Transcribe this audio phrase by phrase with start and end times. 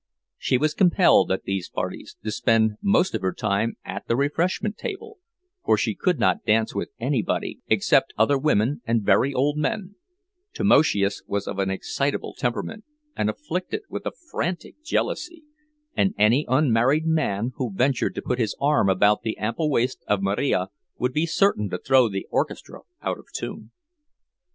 [0.39, 4.75] She was compelled, at these parties, to spend most of her time at the refreshment
[4.75, 5.19] table,
[5.63, 9.93] for she could not dance with anybody except other women and very old men;
[10.55, 12.83] Tamoszius was of an excitable temperament,
[13.15, 15.43] and afflicted with a frantic jealousy,
[15.95, 20.23] and any unmarried man who ventured to put his arm about the ample waist of
[20.23, 23.69] Marija would be certain to throw the orchestra out of tune.